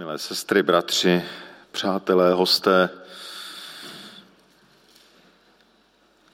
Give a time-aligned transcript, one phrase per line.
[0.00, 1.22] Milé sestry, bratři,
[1.72, 2.88] přátelé, hosté,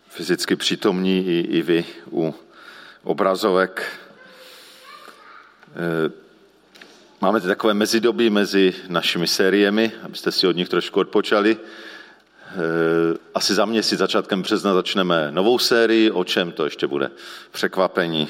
[0.09, 2.35] fyzicky přítomní i, i vy u
[3.03, 4.01] obrazovek.
[5.71, 6.13] Eh,
[7.21, 11.57] máme tady takové mezidobí mezi našimi sériemi, abyste si od nich trošku odpočali.
[11.57, 12.55] Eh,
[13.35, 17.11] asi za měsíc, začátkem března, začneme novou sérii, o čem to ještě bude
[17.51, 18.29] překvapení,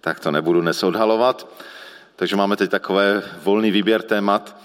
[0.00, 1.48] tak to nebudu dnes odhalovat.
[2.22, 4.56] Takže máme teď takové volný výběr témat.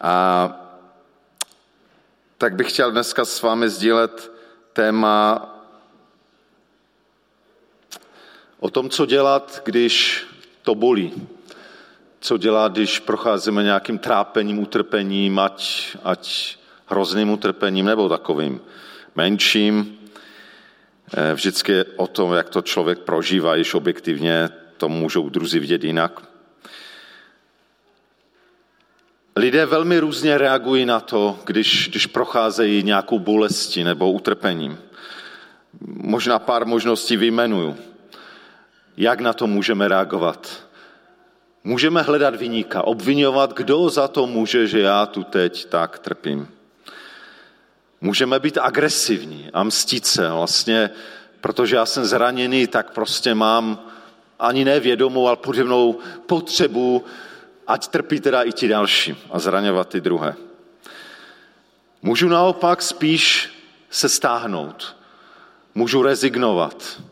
[0.00, 0.52] A
[2.38, 4.32] tak bych chtěl dneska s vámi sdílet
[4.72, 5.46] téma
[8.60, 10.26] o tom, co dělat, když
[10.62, 11.28] to bolí.
[12.20, 18.60] Co dělat, když procházíme nějakým trápením, utrpením, ať, ať hrozným utrpením nebo takovým
[19.14, 19.98] menším.
[21.14, 25.84] Eh, vždycky je o tom, jak to člověk prožívá, již objektivně to můžou druzí vidět
[25.84, 26.35] jinak.
[29.38, 34.78] Lidé velmi různě reagují na to, když, když procházejí nějakou bolestí nebo utrpením.
[35.86, 37.76] Možná pár možností vyjmenuju.
[38.96, 40.66] Jak na to můžeme reagovat?
[41.64, 46.48] Můžeme hledat vyníka, obvinovat, kdo za to může, že já tu teď tak trpím.
[48.00, 50.90] Můžeme být agresivní a mstít se vlastně,
[51.40, 53.80] protože já jsem zraněný, tak prostě mám
[54.38, 57.04] ani nevědomou, ale podivnou potřebu
[57.66, 60.34] ať trpí teda i ti další a zraňovat ty druhé.
[62.02, 63.50] Můžu naopak spíš
[63.90, 64.96] se stáhnout.
[65.74, 67.02] Můžu rezignovat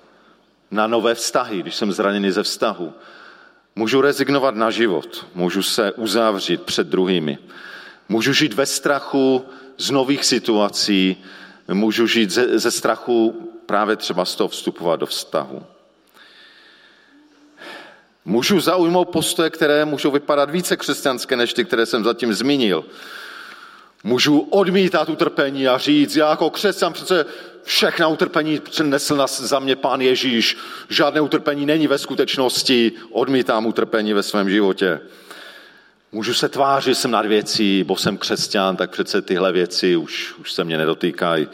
[0.70, 2.92] na nové vztahy, když jsem zraněný ze vztahu.
[3.76, 7.38] Můžu rezignovat na život, můžu se uzavřít před druhými.
[8.08, 9.46] Můžu žít ve strachu
[9.78, 11.16] z nových situací,
[11.68, 15.66] můžu žít ze, ze strachu právě třeba z toho vstupovat do vztahu.
[18.24, 22.84] Můžu zaujmout postoje, které můžou vypadat více křesťanské než ty, které jsem zatím zmínil.
[24.04, 27.26] Můžu odmítat utrpení a říct, já jako křesťan přece
[27.64, 30.56] všechna utrpení přinesl nás za mě pán Ježíš.
[30.88, 35.00] Žádné utrpení není ve skutečnosti, odmítám utrpení ve svém životě.
[36.12, 40.34] Můžu se tvářit, že jsem nad věcí, bo jsem křesťan, tak přece tyhle věci už,
[40.40, 41.48] už se mě nedotýkají.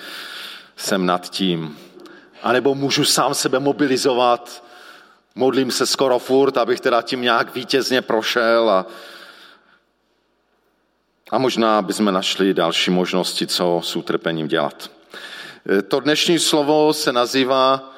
[0.77, 1.79] Jsem nad tím.
[2.43, 4.65] A nebo můžu sám sebe mobilizovat,
[5.35, 8.87] Modlím se skoro furt, abych teda tím nějak vítězně prošel a,
[11.31, 14.91] a možná bychom našli další možnosti, co s utrpením dělat.
[15.79, 17.91] E, to dnešní slovo se nazývá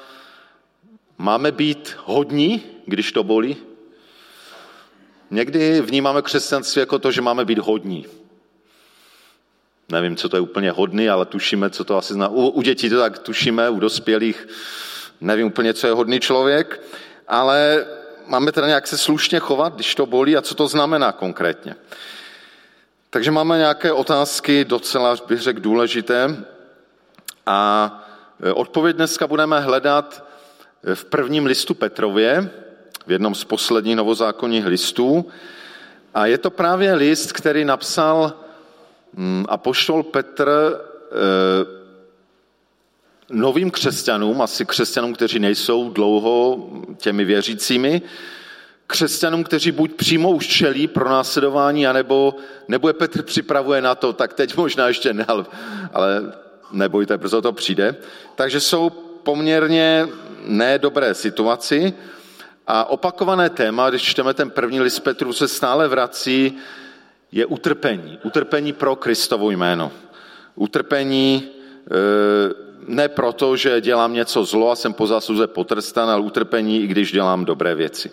[1.22, 3.56] Máme být hodní, když to bolí?
[5.31, 8.06] Někdy vnímáme křesťanství jako to, že máme být hodní.
[9.88, 12.28] Nevím, co to je úplně hodný, ale tušíme, co to asi zná.
[12.28, 14.49] U, u dětí to tak tušíme, u dospělých
[15.20, 16.82] nevím úplně, co je hodný člověk
[17.28, 17.87] ale
[18.27, 21.75] máme teda nějak se slušně chovat, když to bolí a co to znamená konkrétně.
[23.10, 26.44] Takže máme nějaké otázky docela, bych řekl, důležité
[27.47, 27.91] a
[28.43, 30.25] e, odpověď dneska budeme hledat
[30.84, 32.50] e, v prvním listu Petrově,
[33.06, 35.31] v jednom z posledních novozákonních listů.
[36.15, 38.32] A je to právě list, který napsal
[39.12, 41.81] mm, apoštol Petr e,
[43.32, 48.03] novým křesťanům, asi křesťanům, kteří nejsou dlouho těmi věřícími,
[48.87, 52.34] křesťanům, kteří buď přímo už čelí pro následování, anebo,
[52.69, 55.26] nebo je Petr připravuje na to, tak teď možná ještě ne,
[55.93, 56.32] ale
[56.72, 57.97] nebojte, brzo to přijde.
[58.34, 58.91] Takže jsou
[59.22, 60.09] poměrně
[60.44, 61.93] nedobré situaci
[62.66, 66.56] a opakované téma, když čteme ten první list Petru, se stále vrací,
[67.32, 68.19] je utrpení.
[68.22, 69.93] Utrpení pro Kristovo jméno.
[70.54, 76.82] Utrpení e, ne proto, že dělám něco zlo a jsem po zásluze potrstan, ale utrpení,
[76.82, 78.10] i když dělám dobré věci.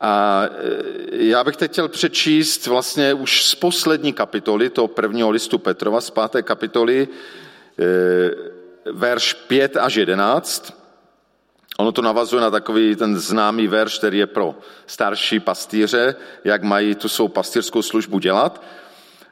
[0.00, 5.58] A e, já bych teď chtěl přečíst vlastně už z poslední kapitoly, toho prvního listu
[5.58, 7.08] Petrova, z páté kapitoly,
[7.78, 8.30] e,
[8.92, 10.80] verš 5 až 11.
[11.78, 14.54] Ono to navazuje na takový ten známý verš, který je pro
[14.86, 18.62] starší pastýře, jak mají tu svou pastýřskou službu dělat.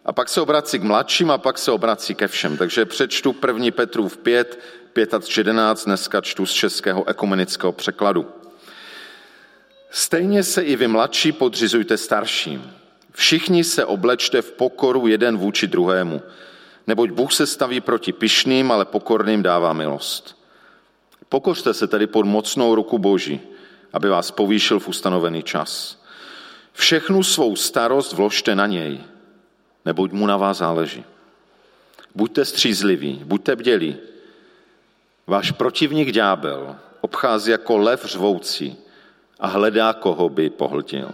[0.05, 2.57] A pak se obrací k mladším a pak se obrací ke všem.
[2.57, 4.61] Takže přečtu první Petrův 5,
[4.93, 8.27] 5 a 11, dneska čtu z českého ekumenického překladu.
[9.91, 12.73] Stejně se i vy mladší podřizujte starším.
[13.13, 16.23] Všichni se oblečte v pokoru jeden vůči druhému,
[16.87, 20.39] neboť Bůh se staví proti pyšným, ale pokorným dává milost.
[21.29, 23.41] Pokořte se tedy pod mocnou ruku Boží,
[23.93, 26.03] aby vás povýšil v ustanovený čas.
[26.73, 29.01] Všechnu svou starost vložte na něj,
[29.85, 31.05] neboť mu na vás záleží.
[32.15, 33.97] Buďte střízliví, buďte bdělí.
[35.27, 38.77] Váš protivník ďábel obchází jako lev řvoucí
[39.41, 41.11] a hledá, koho by pohltil.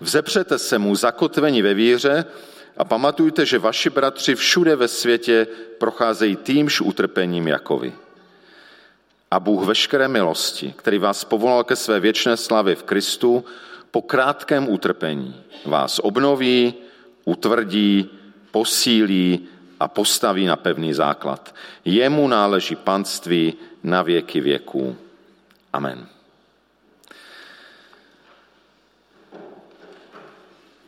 [0.00, 2.24] Vzepřete se mu zakotvení ve víře
[2.76, 5.46] a pamatujte, že vaši bratři všude ve světě
[5.78, 7.92] procházejí týmž utrpením jako vy.
[9.30, 13.44] A Bůh veškeré milosti, který vás povolal ke své věčné slavě v Kristu,
[13.90, 16.74] po krátkém utrpení vás obnoví,
[17.24, 18.10] utvrdí,
[18.50, 19.48] posílí
[19.80, 21.54] a postaví na pevný základ.
[21.84, 24.96] Jemu náleží panství na věky věků.
[25.72, 26.06] Amen.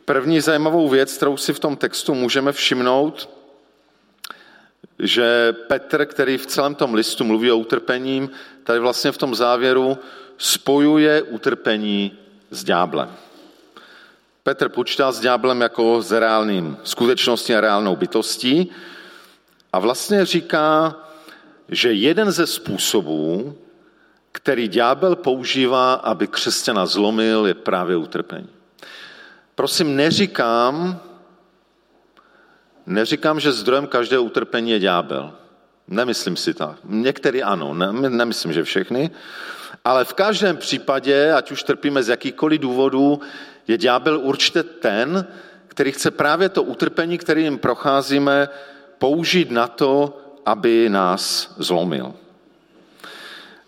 [0.05, 3.29] První zajímavou věc, kterou si v tom textu můžeme všimnout,
[4.99, 8.29] že Petr, který v celém tom listu mluví o utrpením,
[8.63, 9.97] tady vlastně v tom závěru
[10.37, 12.11] spojuje utrpení
[12.51, 13.09] s ďáblem.
[14.45, 18.69] Petr počítá s ďáblem jako s reálným skutečností a reálnou bytostí
[19.73, 20.95] a vlastně říká,
[21.69, 23.57] že jeden ze způsobů,
[24.31, 28.49] který ďábel používá, aby křesťana zlomil, je právě utrpení.
[29.55, 30.99] Prosím, neříkám,
[32.85, 35.33] neříkám, že zdrojem každého utrpení je ďábel.
[35.87, 36.75] Nemyslím si to.
[36.83, 39.11] Některý ano, ne, nemyslím, že všechny.
[39.85, 43.21] Ale v každém případě, ať už trpíme z jakýchkoliv důvodů,
[43.67, 45.27] je ďábel určitě ten,
[45.67, 48.49] který chce právě to utrpení, kterým procházíme,
[48.97, 52.13] použít na to, aby nás zlomil.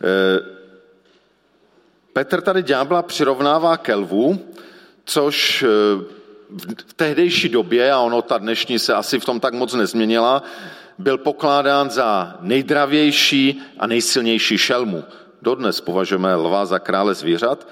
[0.03, 0.57] E,
[2.13, 4.39] Petr tady ďábla přirovnává ke lvu,
[5.05, 5.67] což e,
[6.87, 10.43] v tehdejší době, a ono ta dnešní se asi v tom tak moc nezměnila,
[10.97, 15.03] byl pokládán za nejdravější a nejsilnější šelmu.
[15.41, 17.67] Dodnes považujeme lva za krále zvířat.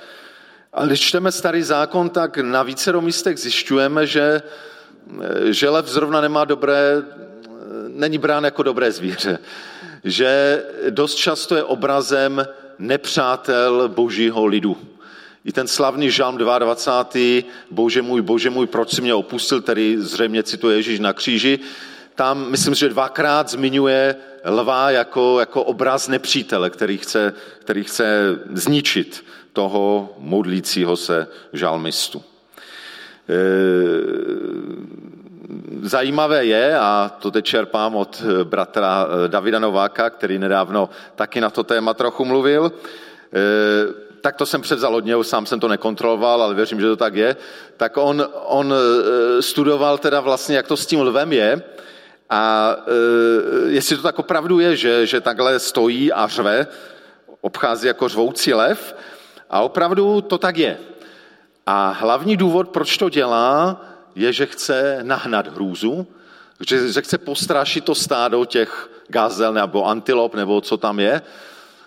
[0.76, 4.42] Ale když čteme starý zákon, tak na více místech zjišťujeme, že,
[5.44, 7.04] že lev zrovna nemá dobré,
[7.88, 9.40] není brán jako dobré zvíře.
[10.04, 12.48] Že dost často je obrazem
[12.80, 14.78] nepřátel božího lidu.
[15.46, 17.50] I ten slavný žalm 22.
[17.72, 21.60] Bože můj, bože můj, proč si mě opustil, který zřejmě cituje Ježíš na kříži,
[22.16, 29.24] tam myslím, že dvakrát zmiňuje lva jako, jako obraz nepřítele, který chce, který chce zničit
[29.56, 32.20] toho modlícího se žalmistu.
[32.20, 33.40] E,
[35.82, 41.64] zajímavé je, a to teď čerpám od bratra Davida Nováka, který nedávno taky na to
[41.64, 46.56] téma trochu mluvil, e, tak to jsem převzal od něho, sám jsem to nekontroloval, ale
[46.56, 47.36] věřím, že to tak je,
[47.78, 51.62] tak on, on e, studoval teda vlastně, jak to s tím lvem je.
[52.30, 56.68] A e, jestli to tak opravdu je, že, že takhle stojí a řve,
[57.42, 58.96] obchází jako řvoucí lev
[59.50, 60.78] a opravdu to tak je.
[61.66, 63.82] A hlavní důvod, proč to dělá,
[64.16, 66.08] je, že chce nahnat hrůzu,
[66.68, 71.22] že, že chce postrašit to stádo těch gazel nebo antilop, nebo co tam je,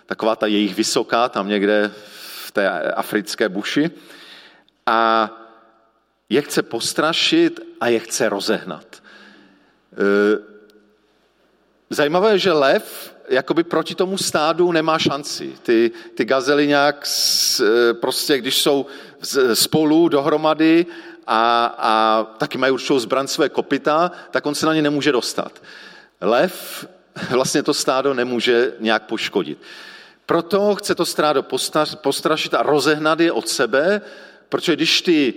[0.07, 1.91] taková ta jejich vysoká, tam někde
[2.47, 3.91] v té africké buši.
[4.87, 5.31] A
[6.29, 9.03] je chce postrašit a je chce rozehnat.
[9.93, 10.39] Eh,
[11.91, 15.53] zajímavé je, že lev jakoby proti tomu stádu nemá šanci.
[15.63, 17.09] Ty, ty gazely nějak
[17.61, 18.87] eh, prostě, když jsou
[19.55, 20.87] spolu dohromady
[21.27, 25.63] a, a taky mají určitou zbran své kopita, tak on se na ně nemůže dostat.
[26.21, 26.87] Lev
[27.31, 29.59] vlastně to stádo nemůže nějak poškodit.
[30.27, 31.45] Proto chce to stádo
[32.03, 34.01] postrašit a rozehnat je od sebe,
[34.49, 35.35] protože když ty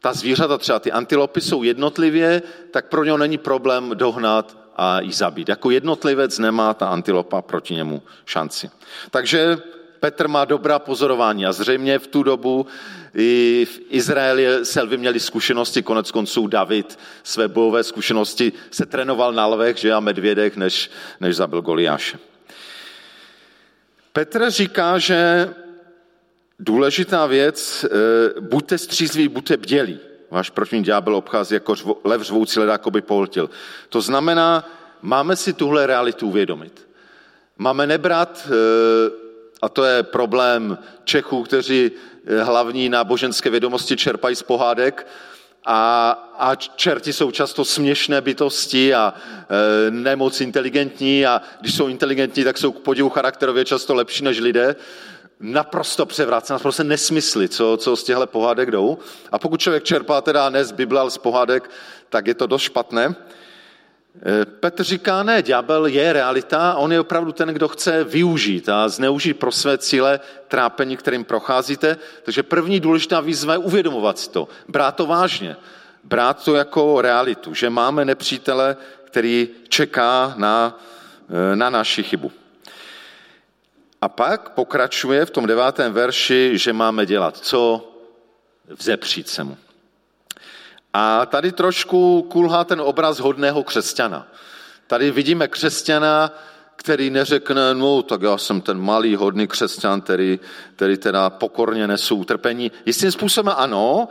[0.00, 5.12] ta zvířata, třeba ty antilopy, jsou jednotlivě, tak pro něho není problém dohnat a jí
[5.12, 5.48] zabít.
[5.48, 8.70] Jako jednotlivec nemá ta antilopa proti němu šanci.
[9.10, 9.58] Takže
[10.00, 12.66] Petr má dobrá pozorování a zřejmě v tu dobu
[13.14, 19.46] i v Izraeli selvi měli zkušenosti, konec konců David své bojové zkušenosti se trénoval na
[19.46, 20.90] lvech že a medvědech, než,
[21.20, 22.18] než zabil Goliáše.
[24.12, 25.48] Petr říká, že
[26.58, 29.98] Důležitá věc, eh, buďte střízliví, buďte bdělí.
[30.36, 31.74] Váš protivník ďábel obchází jako
[32.04, 33.50] lev řvoucí leda, jako by poltil.
[33.88, 34.68] To znamená,
[35.02, 36.88] máme si tuhle realitu uvědomit.
[37.58, 39.10] Máme nebrat, eh,
[39.62, 41.90] a to je problém Čechů, kteří
[42.26, 45.06] eh, hlavní náboženské vědomosti čerpají z pohádek,
[45.68, 52.44] a, a čerti jsou často směšné bytosti a e, nemoc inteligentní a když jsou inteligentní,
[52.44, 54.76] tak jsou k podivu charakterově často lepší než lidé
[55.40, 58.98] naprosto převrácená, naprosto nesmysly, co, co z těchto pohádek jdou.
[59.32, 61.70] A pokud člověk čerpá teda ne z Bible, ale z pohádek,
[62.08, 63.14] tak je to dost špatné.
[64.26, 68.88] E, Petr říká, ne, ďábel je realita, on je opravdu ten, kdo chce využít a
[68.88, 71.96] zneužít pro své cíle trápení, kterým procházíte.
[72.22, 75.56] Takže první důležitá výzva je uvědomovat si to, brát to vážně,
[76.04, 80.80] brát to jako realitu, že máme nepřítele, který čeká na,
[81.52, 82.32] e, na naši chybu.
[84.06, 87.92] A pak pokračuje v tom devátém verši, že máme dělat co?
[88.78, 89.56] Vzepřít se mu.
[90.92, 94.28] A tady trošku kulhá ten obraz hodného křesťana.
[94.86, 96.30] Tady vidíme křesťana,
[96.76, 100.40] který neřekne, no tak já jsem ten malý hodný křesťan, který,
[100.76, 102.72] který teda pokorně nesu utrpení.
[102.86, 104.08] Jistým způsobem ano,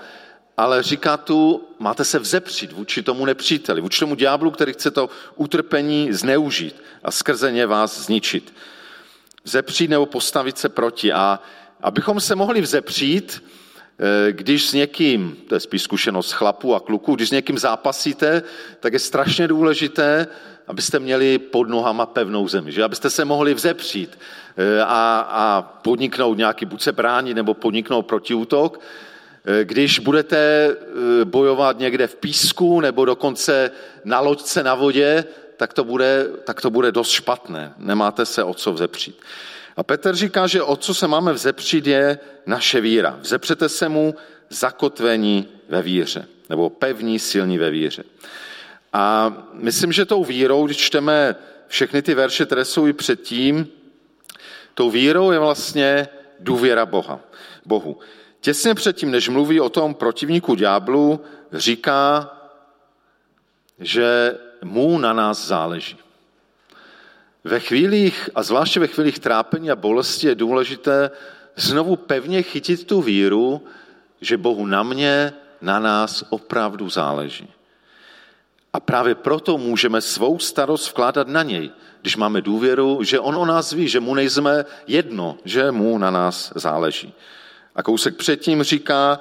[0.58, 5.10] ale říká tu, máte se vzepřít vůči tomu nepříteli, vůči tomu ďáblu, který chce to
[5.36, 8.54] utrpení zneužít a skrze ně vás zničit.
[9.46, 11.14] Vzepřít nebo postavit se proti.
[11.14, 11.40] A
[11.82, 13.44] abychom se mohli vzepřít,
[14.00, 18.44] eh, když s někým, to je spíš zkušenost chlapů a kluků, když s někým zápasíte,
[18.80, 20.28] tak je strašně důležité,
[20.68, 24.20] abyste měli pod nohama pevnou zemi, že abyste se mohli vzepřít
[24.58, 28.80] eh, a, a podniknout nějaký, buď se bránit, nebo podniknout protiútok.
[29.46, 30.70] Eh, když budete
[31.24, 33.72] bojovat někde v písku nebo dokonce
[34.04, 35.26] na loďce na vodě,
[35.58, 37.74] tak to bude, tak to bude dost špatné.
[37.78, 39.22] Nemáte se o co vzepřít.
[39.78, 43.18] A Petr říká, že o co se máme vzepřít je naše víra.
[43.22, 44.16] Vzepřete se mu
[44.50, 48.04] zakotvení ve víře, nebo pevní, silní ve víře.
[48.94, 51.36] A myslím, že tou vírou, když čteme
[51.68, 53.68] všechny ty verše, které jsou i předtím,
[54.74, 56.08] tou vírou je vlastně
[56.40, 57.20] důvěra Boha,
[57.66, 58.00] Bohu.
[58.42, 61.22] Těsně předtím, než mluví o tom protivníku ďáblu,
[61.54, 62.32] říká,
[63.80, 65.98] že mu na nás záleží.
[67.44, 71.12] Ve chvílích, a zvláště ve chvílích trápení a bolesti, je důležité
[71.56, 73.62] znovu pevně chytit tu víru,
[74.22, 77.48] že Bohu na mě, na nás opravdu záleží.
[78.74, 83.46] A právě proto můžeme svou starost vkládat na něj, když máme důvěru, že on o
[83.46, 87.14] nás ví, že mu nejsme jedno, že mu na nás záleží.
[87.76, 89.20] A kousek předtím říká,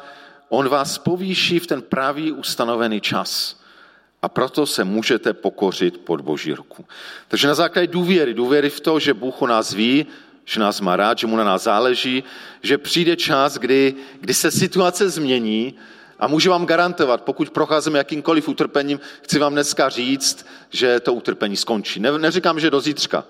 [0.49, 3.64] on vás povýší v ten pravý ustanovený čas.
[4.25, 6.85] A proto se můžete pokořit pod boží ruku.
[7.29, 10.07] Takže na základě důvěry, důvěry v to, že Bůh o nás ví,
[10.45, 12.25] že nás má rád, že mu na nás záleží,
[12.63, 15.75] že přijde čas, kdy, kdy se situace změní
[16.19, 21.57] a můžu vám garantovat, pokud procházíme jakýmkoliv utrpením, chci vám dneska říct, že to utrpení
[21.57, 22.01] skončí.
[22.01, 23.25] Ne, neříkám, že do zítřka,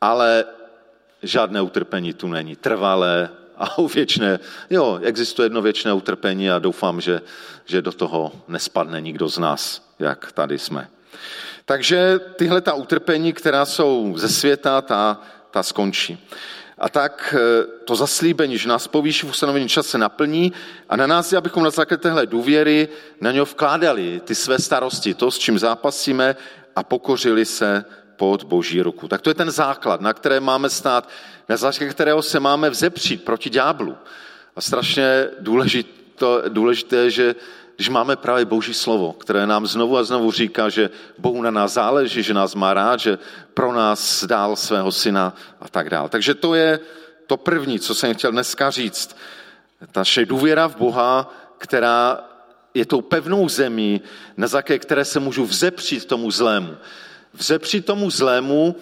[0.00, 0.44] ale
[1.22, 2.56] žádné utrpení tu není.
[2.56, 4.40] Trvalé a věčné.
[4.70, 7.20] Jo, existuje jedno věčné utrpení a doufám, že,
[7.64, 10.88] že do toho nespadne nikdo z nás, jak tady jsme.
[11.64, 16.28] Takže tyhle ta utrpení, která jsou ze světa, ta, ta skončí.
[16.78, 20.52] A tak eh, to zaslíbení, že nás povýší v ustanovení čas se naplní
[20.88, 22.88] a na nás je, abychom na základě téhle důvěry
[23.20, 26.36] na něho vkládali ty své starosti, to, s čím zápasíme
[26.76, 27.84] a pokořili se
[28.22, 29.08] pod boží ruku.
[29.08, 31.08] Tak to je ten základ, na které máme stát,
[31.48, 33.96] na základě kterého se máme vzepřít proti ďáblu.
[34.56, 35.90] A strašně důležité,
[36.48, 37.34] důležité že
[37.76, 41.72] když máme právě Boží slovo, které nám znovu a znovu říká, že Bohu na nás
[41.72, 43.18] záleží, že nás má rád, že
[43.54, 46.08] pro nás dál svého syna a tak dále.
[46.08, 46.80] Takže to je
[47.26, 49.16] to první, co jsem chtěl dneska říct.
[49.96, 51.26] Naše důvěra v Boha,
[51.58, 52.22] která
[52.74, 54.00] je tou pevnou zemí,
[54.36, 56.78] na základě které se můžu vzepřít tomu zlému.
[57.34, 58.76] Vzepřít tomu zlému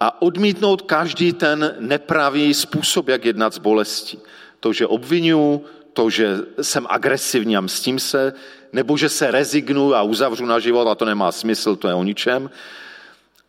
[0.00, 4.18] a odmítnout každý ten nepravý způsob, jak jednat s bolestí.
[4.60, 8.32] To, že obvinuju, to, že jsem agresivní a mstím se,
[8.72, 12.04] nebo že se rezignu a uzavřu na život a to nemá smysl, to je o
[12.04, 12.50] ničem.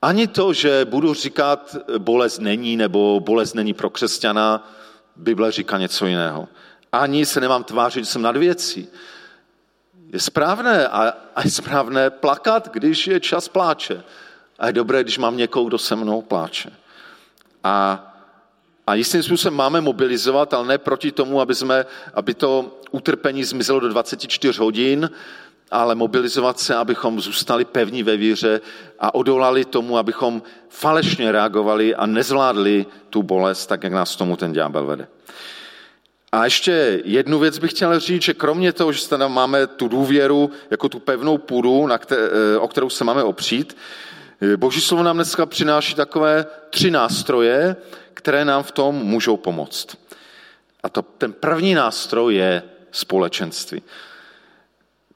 [0.01, 4.71] Ani to, že budu říkat, bolest není, nebo bolest není pro křesťana,
[5.15, 6.47] Bible říká něco jiného.
[6.91, 8.87] Ani se nemám tvářit, že jsem nad věcí.
[10.13, 14.03] Je správné a, a je správné plakat, když je čas pláče.
[14.59, 16.71] A je dobré, když mám někoho, kdo se mnou pláče.
[17.63, 18.05] A
[18.89, 23.79] a jistým způsobem máme mobilizovat, ale ne proti tomu, aby, jsme, aby to utrpení zmizelo
[23.79, 25.09] do 24 hodin,
[25.71, 28.61] ale mobilizovat se, abychom zůstali pevní ve víře
[28.99, 34.53] a odolali tomu, abychom falešně reagovali a nezvládli tu bolest, tak jak nás tomu ten
[34.53, 35.07] ďábel vede.
[36.31, 40.51] A ještě jednu věc bych chtěl říct, že kromě toho, že tady máme tu důvěru
[40.69, 42.21] jako tu pevnou půdu, na které,
[42.59, 43.77] o kterou se máme opřít,
[44.55, 47.75] Boží slovo nám dneska přináší takové tři nástroje,
[48.13, 49.97] které nám v tom můžou pomoct.
[50.83, 53.81] A to, ten první nástroj je společenství.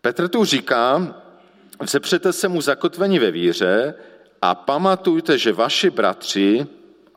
[0.02, 1.16] Petr tu říká,
[1.82, 3.94] vzepřete se mu zakotvení ve víře
[4.42, 6.68] a pamatujte, že vaši bratři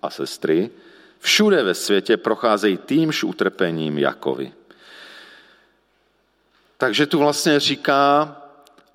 [0.02, 0.70] a sestry
[1.18, 4.52] všude ve světě procházejí týmž utrpením jako vy.
[6.78, 8.36] Takže tu vlastně říká,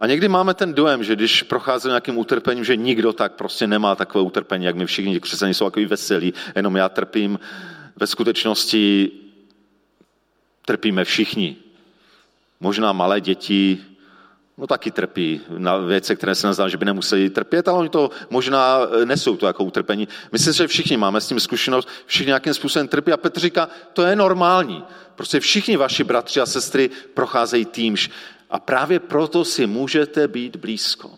[0.01, 3.95] a někdy máme ten dojem, že když prochází nějakým utrpením, že nikdo tak prostě nemá
[3.95, 7.39] takové utrpení, jak my všichni křesťané jsou takový veselí, jenom já trpím.
[7.95, 9.11] Ve skutečnosti
[10.65, 11.55] trpíme všichni.
[12.59, 13.79] Možná malé děti
[14.57, 18.09] no taky trpí na věci, které se nazdá, že by nemuseli trpět, ale oni to
[18.29, 20.07] možná eh, nesou to jako utrpení.
[20.31, 24.03] Myslím, že všichni máme s tím zkušenost, všichni nějakým způsobem trpí a Petr říká, to
[24.03, 24.83] je normální.
[25.15, 28.09] Prostě všichni vaši bratři a sestry procházejí týmž
[28.51, 31.11] a právě proto si můžete být blízko.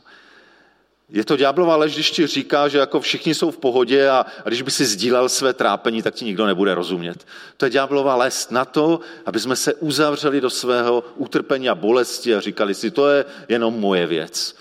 [1.10, 4.50] Je to ďáblová lež, když ti říká, že jako všichni jsou v pohodě a, a
[4.50, 7.28] když by si sdílel své trápení, tak ti nikdo nebude rozumět.
[7.58, 12.36] To je ďáblová lež na to, aby jsme se uzavřeli do svého utrpení a bolesti
[12.36, 14.56] a říkali si, to je jenom moje věc.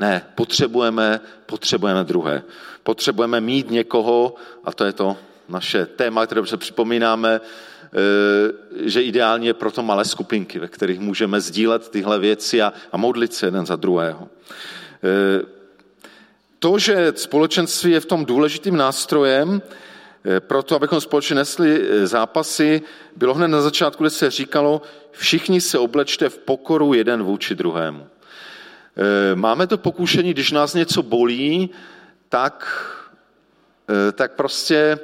[0.00, 2.42] Ne, potřebujeme, potřebujeme druhé.
[2.82, 5.16] Potřebujeme mít někoho, a to je to
[5.48, 7.40] naše téma, které se připomínáme,
[8.84, 13.34] že ideálně je proto malé skupinky, ve kterých můžeme sdílet tyhle věci a, a modlit
[13.34, 14.28] se jeden za druhého.
[15.04, 15.58] E,
[16.58, 19.62] to, že společenství je v tom důležitým nástrojem,
[20.24, 22.82] eh, proto, abychom společně nesli eh, zápasy,
[23.16, 28.06] bylo hned na začátku, kde se říkalo, všichni se oblečte v pokoru jeden vůči druhému.
[28.06, 31.70] Eh, máme to pokušení, když nás něco bolí,
[32.28, 32.84] tak,
[34.14, 34.98] tak prostě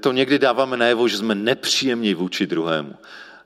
[0.00, 2.94] to někdy dáváme najevo, že jsme nepříjemní vůči druhému.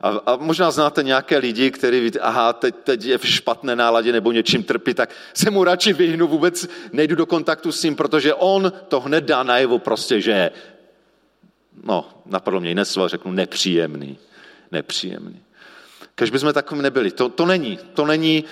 [0.00, 4.12] A, a možná znáte nějaké lidi, kteří ví, aha, teď, teď je v špatné náladě
[4.12, 8.34] nebo něčím trpí, tak se mu radši vyhnu, vůbec nejdu do kontaktu s ním, protože
[8.34, 10.50] on to hned dá najevo prostě, že je,
[11.84, 14.18] no, napadlo mě jiné slovo, řeknu nepříjemný.
[14.72, 15.40] Nepříjemný.
[16.14, 17.10] Kež bychom takovým nebyli.
[17.10, 17.78] To, to není.
[17.94, 18.44] To není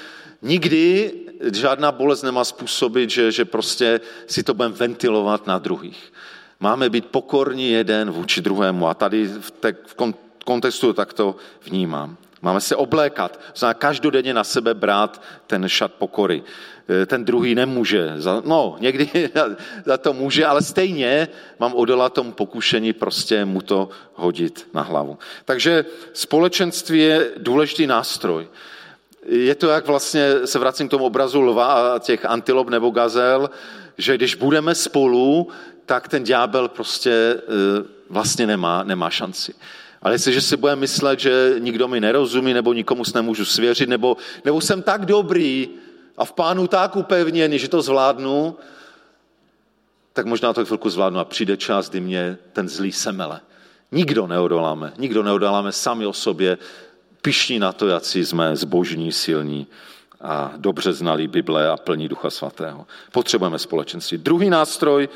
[0.43, 1.13] nikdy,
[1.53, 6.13] žádná bolest nemá způsobit, že, že prostě si to budeme ventilovat na druhých.
[6.61, 8.89] Máme být pokorní jeden vůči druhému.
[8.89, 9.97] A tady v, te, v
[10.45, 12.17] kontextu tak to vnímám.
[12.43, 16.43] Máme se oblékat, znamená každodenně na sebe brát ten šat pokory.
[17.03, 18.13] E, ten druhý nemůže,
[18.45, 19.31] no někdy
[19.85, 25.19] za to může, ale stejně mám odolat tomu pokušení prostě mu to hodit na hlavu.
[25.45, 28.49] Takže společenství je důležitý nástroj.
[29.27, 33.51] Je to, jak vlastně se vracím k tomu obrazu lva a těch antilop nebo gazel,
[34.01, 35.49] že když budeme spolu,
[35.87, 37.41] tak ten ďábel prostě e,
[38.11, 39.55] vlastně nemá, nemá šanci.
[40.03, 44.17] Ale jestliže si bude myslet, že nikdo mi nerozumí, nebo nikomu se nemůžu svěřit, nebo,
[44.45, 45.69] nebo jsem tak dobrý
[46.17, 48.57] a v pánu tak upevněný, že to zvládnu,
[50.13, 53.41] tak možná to chvilku zvládnu a přijde čas, kdy mě ten zlý semele.
[53.93, 56.59] Nikdo neodoláme, nikdo neodoláme sami o sobě,
[57.23, 59.67] pišní na to, jak jsme zbožní, silní
[60.21, 62.87] a dobře znali Bible a plní Ducha Svatého.
[63.13, 64.19] Potřebujeme společenství.
[64.19, 65.09] Druhý nástroj,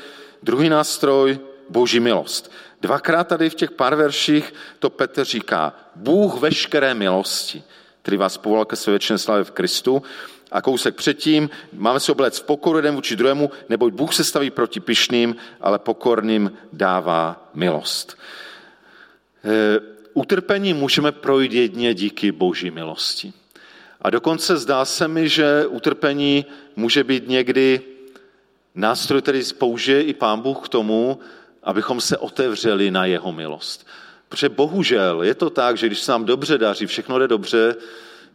[0.43, 1.39] druhý nástroj,
[1.69, 2.51] boží milost.
[2.81, 7.63] Dvakrát tady v těch pár verších to Petr říká, Bůh veškeré milosti,
[8.01, 10.03] který vás povolal ke své věčné slavě v Kristu,
[10.51, 14.49] a kousek předtím, máme se obléct v pokoru jeden vůči druhému, neboť Bůh se staví
[14.49, 18.17] proti pišným, ale pokorným dává milost.
[19.43, 19.79] E,
[20.13, 23.33] utrpení můžeme projít jedně díky boží milosti.
[24.05, 27.81] A dokonce zdá se mi, že utrpení může být někdy
[28.75, 31.19] nástroj, který použije i pán Bůh k tomu,
[31.63, 33.87] abychom se otevřeli na jeho milost.
[34.29, 37.75] Protože bohužel je to tak, že když se nám dobře daří, všechno jde dobře,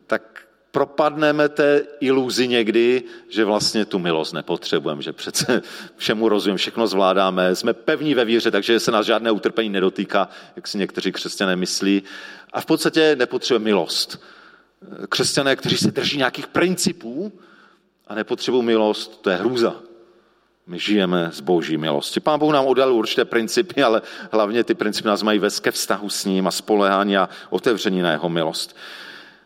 [0.07, 0.23] tak
[0.71, 5.63] propadneme té iluzi někdy, že vlastně tu milost nepotřebujeme, že přece
[5.97, 10.69] všemu rozumím, všechno zvládáme, jsme pevní ve víře, takže se nás žádné utrpení nedotýká, jak
[10.69, 12.03] si někteří křesťané myslí.
[12.53, 14.21] A v podstatě nepotřebujeme milost.
[15.09, 17.33] Křesťané, kteří se drží nějakých principů
[18.07, 19.77] a nepotřebují milost, to je hrůza.
[20.67, 22.21] My žijeme z boží milosti.
[22.21, 26.25] Pán Bůh nám udal určité principy, ale hlavně ty principy nás mají ke vztahu s
[26.25, 28.77] ním a spolehání a otevření na jeho milost.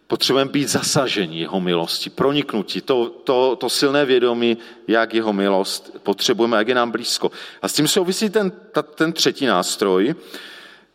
[0.06, 6.56] Potřebujeme být zasažení jeho milosti, proniknutí, to, to, to silné vědomí, jak jeho milost potřebujeme,
[6.56, 7.30] jak je nám blízko.
[7.62, 10.14] A s tím souvisí ten, ta, ten třetí nástroj.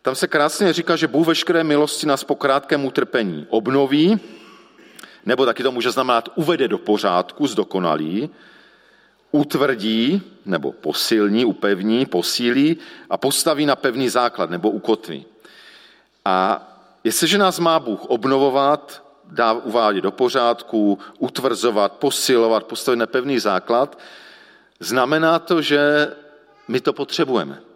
[0.01, 4.19] Tam se krásně říká, že Bůh veškeré milosti nás po krátkém utrpení obnoví,
[5.25, 8.29] nebo taky to může znamenat uvede do pořádku, zdokonalí,
[9.31, 12.77] utvrdí nebo posilní, upevní, posílí
[13.09, 15.25] a postaví na pevný základ nebo ukotví.
[16.25, 16.67] A
[17.03, 23.99] jestliže nás má Bůh obnovovat, dá uvádět do pořádku, utvrzovat, posilovat, postavit na pevný základ,
[24.79, 26.07] znamená to, že
[26.67, 27.68] my to potřebujeme.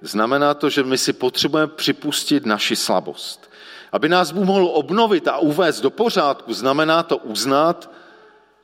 [0.00, 3.50] Znamená to, že my si potřebujeme připustit naši slabost.
[3.92, 7.90] Aby nás Bůh mohl obnovit a uvést do pořádku, znamená to uznat,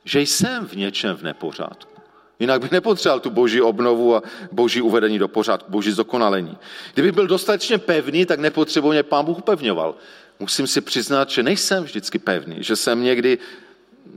[0.05, 1.93] že jsem v něčem v nepořádku.
[2.39, 6.57] Jinak bych nepotřeboval tu boží obnovu a boží uvedení do pořádku, boží zdokonalení.
[6.93, 9.95] Kdyby byl dostatečně pevný, tak nepotřebuje pán Bůh upevňoval.
[10.39, 13.37] Musím si přiznat, že nejsem vždycky pevný, že jsem někdy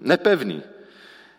[0.01, 0.63] nepevný.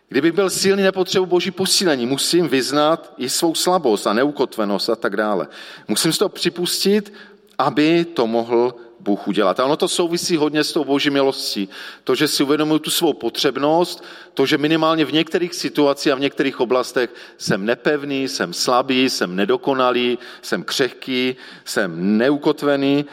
[0.08, 2.06] Kdyby byl silný, nepotřebu boží posílení.
[2.06, 5.48] Musím vyznat i svou slabost a neukotvenost a tak dále.
[5.88, 7.12] Musím si to připustit,
[7.58, 9.60] aby to mohl Bůh udělat.
[9.60, 11.68] A ono to souvisí hodně s tou boží milostí.
[12.04, 16.20] To, že si uvědomuji tu svou potřebnost, to, že minimálně v některých situacích a v
[16.20, 23.04] některých oblastech jsem nepevný, jsem slabý, jsem nedokonalý, jsem křehký, jsem neukotvený,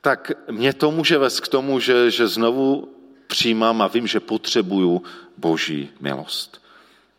[0.00, 2.88] tak mě to může vést k tomu, že, že znovu
[3.26, 5.02] přijímám a vím, že potřebuju
[5.38, 6.62] boží milost.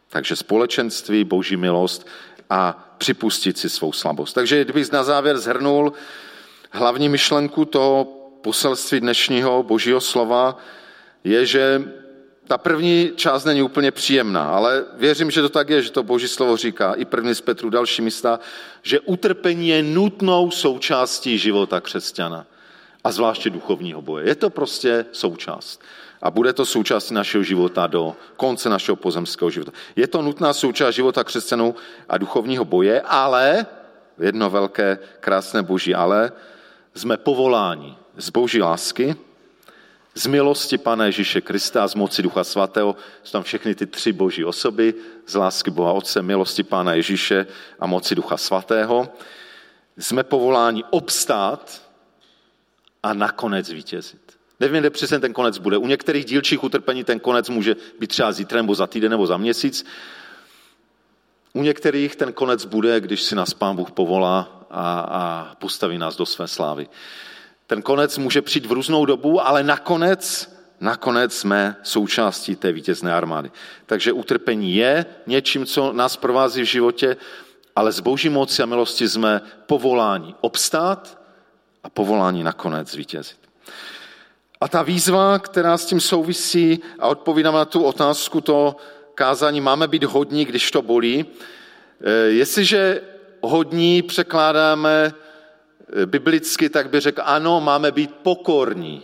[0.10, 2.08] Takže společenství, boží milost
[2.49, 4.34] a připustit si svou slabost.
[4.34, 5.93] Takže kdybych na závěr zhrnul
[6.71, 8.05] hlavní myšlenku toho
[8.41, 10.58] poselství dnešního božího slova,
[11.23, 11.84] je, že
[12.47, 16.27] ta první část není úplně příjemná, ale věřím, že to tak je, že to boží
[16.27, 18.39] slovo říká, i první z Petru, další místa,
[18.82, 22.45] že utrpení je nutnou součástí života křesťana
[23.03, 24.27] a zvláště duchovního boje.
[24.27, 25.82] Je to prostě součást
[26.21, 29.71] a bude to součástí našeho života do konce našeho pozemského života.
[29.95, 31.75] Je to nutná součást života křesťanů
[32.10, 33.65] a duchovního boje, ale,
[34.19, 36.32] jedno velké krásné boží ale,
[36.95, 39.15] jsme povoláni z boží lásky,
[40.15, 44.45] z milosti Pana Ježíše Krista z moci Ducha Svatého, jsou tam všechny ty tři boží
[44.45, 44.93] osoby,
[45.27, 47.47] z lásky Boha Otce, milosti Pána Ježíše
[47.79, 49.10] a moci Ducha Svatého.
[49.97, 51.82] Jsme povoláni obstát
[53.03, 54.29] a nakonec vítězit.
[54.60, 55.78] Nevím, kde přesně ten konec bude.
[55.78, 59.38] U některých dílčích utrpení ten konec může být třeba zítra nebo za týden nebo za
[59.38, 59.86] měsíc.
[61.54, 66.15] U některých ten konec bude, když si nás Pán Bůh povolá a, a postaví nás
[66.15, 66.89] do své slávy.
[67.67, 73.52] Ten konec může přijít v různou dobu, ale nakonec, nakonec jsme součástí té vítězné armády.
[73.86, 77.17] Takže utrpení je něčím, co nás provází v životě,
[77.76, 81.19] ale z boží moci a milosti jsme povoláni obstát
[81.84, 83.38] a povolání nakonec zvítězit.
[84.62, 88.76] A ta výzva, která s tím souvisí a odpovídám na tu otázku, to
[89.15, 91.26] kázání, máme být hodní, když to bolí.
[92.02, 93.02] E, jestliže
[93.41, 95.13] hodní překládáme
[96.04, 99.02] e, biblicky, tak by řekl, ano, máme být pokorní.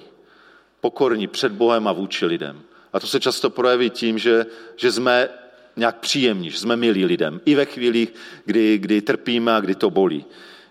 [0.82, 2.62] Pokorní před Bohem a vůči lidem.
[2.94, 5.30] A to se často projeví tím, že, že jsme
[5.76, 7.42] nějak příjemní, že jsme milí lidem.
[7.46, 8.14] I ve chvílích,
[8.46, 10.26] kdy, kdy trpíme a kdy to bolí.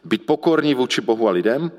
[0.05, 1.71] Být pokorní vůči Bohu a lidem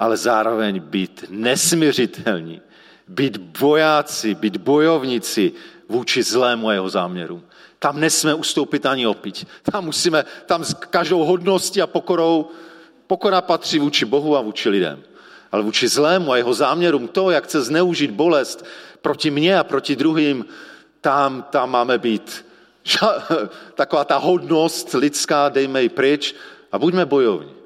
[0.00, 2.60] ale zároveň být nesměřitelní,
[3.08, 5.52] být bojáci, být bojovníci
[5.88, 7.42] vůči zlému a jeho záměru.
[7.78, 9.46] Tam nesmíme ustoupit ani opiť.
[9.72, 12.48] Tam musíme, tam s každou hodností a pokorou,
[13.06, 15.02] pokora patří vůči Bohu a vůči lidem.
[15.52, 18.64] Ale vůči zlému a jeho záměrům, to, jak chce zneužít bolest
[19.02, 20.44] proti mně a proti druhým,
[21.00, 22.46] tam, tam máme být.
[23.74, 26.34] Taková ta hodnost lidská, dejme ji pryč
[26.72, 27.59] a buďme bojovní.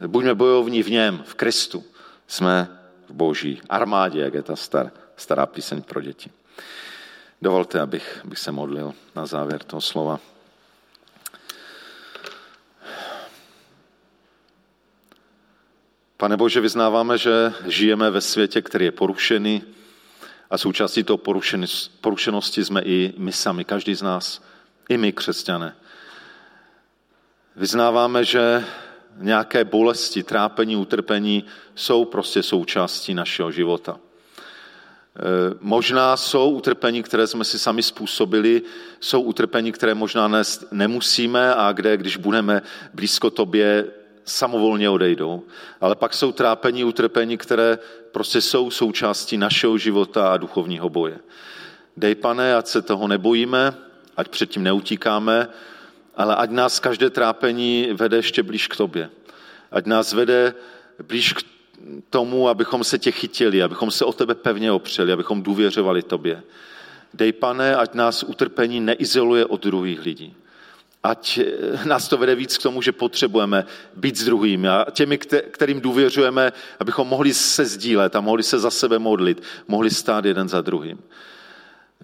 [0.00, 1.84] Buďme bojovní v něm, v Kristu.
[2.26, 2.68] Jsme
[3.08, 6.30] v boží armádě, jak je ta star, stará píseň pro děti.
[7.42, 10.20] Dovolte, abych, abych se modlil na závěr toho slova.
[16.16, 19.62] Pane Bože, vyznáváme, že žijeme ve světě, který je porušený
[20.50, 21.18] a součástí toho
[22.00, 24.42] porušenosti jsme i my sami, každý z nás,
[24.88, 25.76] i my křesťané.
[27.56, 28.64] Vyznáváme, že
[29.16, 33.96] nějaké bolesti, trápení, utrpení jsou prostě součástí našeho života.
[33.96, 34.00] E,
[35.60, 38.62] možná jsou utrpení, které jsme si sami způsobili,
[39.00, 42.62] jsou utrpení, které možná nést nemusíme a kde, když budeme
[42.94, 43.84] blízko tobě,
[44.24, 45.42] samovolně odejdou.
[45.80, 47.78] Ale pak jsou trápení, utrpení, které
[48.12, 51.18] prostě jsou součástí našeho života a duchovního boje.
[51.96, 53.74] Dej, pane, ať se toho nebojíme,
[54.16, 55.48] ať předtím neutíkáme,
[56.16, 59.10] ale ať nás každé trápení vede ještě blíž k tobě.
[59.72, 60.54] Ať nás vede
[61.02, 61.42] blíž k
[62.10, 66.42] tomu, abychom se tě chytili, abychom se o tebe pevně opřeli, abychom důvěřovali tobě.
[67.14, 70.34] Dej, pane, ať nás utrpení neizoluje od druhých lidí.
[71.02, 71.40] Ať
[71.84, 73.64] nás to vede víc k tomu, že potřebujeme
[73.96, 75.18] být s druhými a těmi,
[75.50, 80.48] kterým důvěřujeme, abychom mohli se sdílet a mohli se za sebe modlit, mohli stát jeden
[80.48, 80.98] za druhým.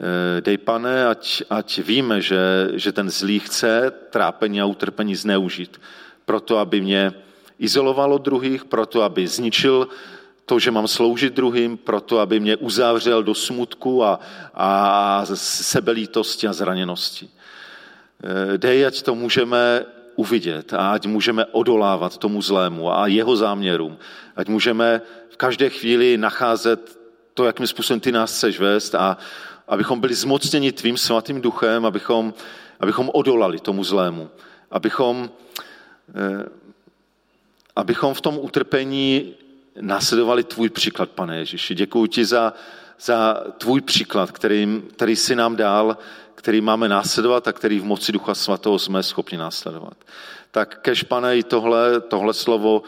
[0.00, 5.76] Eh, dej pane, ať, ať víme, že, že ten zlý chce trápení a utrpení zneužít,
[6.24, 7.12] proto aby mě
[7.60, 9.88] izoloval od druhých, proto aby zničil
[10.48, 14.20] to, že mám sloužit druhým, proto aby mě uzavřel do smutku a,
[14.54, 17.28] a sebelítosti a zraněnosti.
[17.28, 19.84] Eh, dej, ať to můžeme
[20.16, 23.98] uvidět a ať můžeme odolávat tomu zlému a jeho záměrům.
[24.36, 26.96] Ať můžeme v každé chvíli nacházet
[27.34, 29.16] to, jakým způsobem ty nás chceš vést a,
[29.70, 32.34] abychom byli zmocněni tvým svatým duchem, abychom,
[32.80, 34.30] abychom odolali tomu zlému,
[34.70, 35.30] abychom,
[36.14, 36.48] eh,
[37.76, 39.34] abychom v tom utrpení
[39.80, 41.74] následovali tvůj příklad, pane Ježíši.
[41.74, 42.52] Děkuji ti za,
[43.00, 45.96] za tvůj příklad, který, který jsi nám dal,
[46.34, 49.94] který máme následovat a který v moci Ducha Svatého jsme schopni následovat.
[50.50, 52.82] Tak kež, pane, i tohle, tohle slovo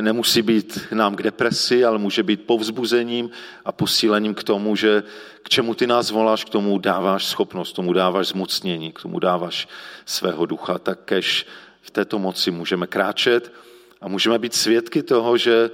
[0.00, 3.30] nemusí být nám k depresi, ale může být povzbuzením
[3.64, 5.02] a posílením k tomu, že
[5.42, 9.18] k čemu ty nás voláš, k tomu dáváš schopnost, k tomu dáváš zmocnění, k tomu
[9.18, 9.68] dáváš
[10.06, 11.46] svého ducha, tak kež
[11.82, 13.52] v této moci můžeme kráčet
[14.00, 15.70] a můžeme být svědky toho, že,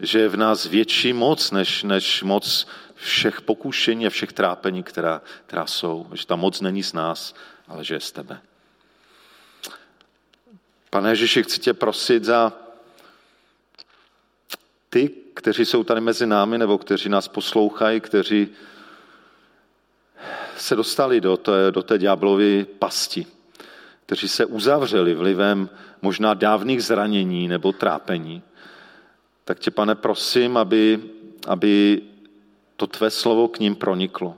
[0.00, 5.22] že je v nás větší moc, než, než moc všech pokušení a všech trápení, která,
[5.46, 6.06] která jsou.
[6.12, 7.34] Že ta moc není z nás,
[7.68, 8.40] ale že je z tebe.
[10.90, 12.67] Pane Ježiši, chci tě prosit za
[14.90, 18.48] ty, kteří jsou tady mezi námi, nebo kteří nás poslouchají, kteří
[20.56, 23.26] se dostali do té, do té ďáblovy pasti,
[24.06, 25.68] kteří se uzavřeli vlivem
[26.02, 28.42] možná dávných zranění nebo trápení,
[29.44, 31.00] tak tě, pane, prosím, aby,
[31.46, 32.02] aby
[32.76, 34.36] to tvé slovo k ním proniklo,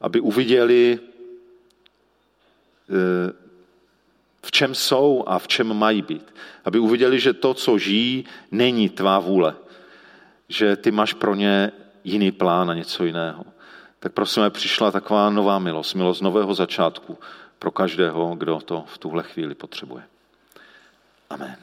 [0.00, 0.98] aby uviděli,
[2.90, 3.32] eh,
[4.42, 6.34] v čem jsou a v čem mají být.
[6.64, 9.56] Aby uviděli, že to, co žijí, není tvá vůle.
[10.48, 11.72] Že ty máš pro ně
[12.04, 13.44] jiný plán a něco jiného.
[14.00, 17.18] Tak prosím, přišla taková nová milost, milost nového začátku
[17.58, 20.02] pro každého, kdo to v tuhle chvíli potřebuje.
[21.30, 21.56] Amen.